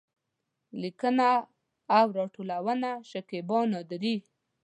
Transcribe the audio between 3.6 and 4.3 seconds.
نادري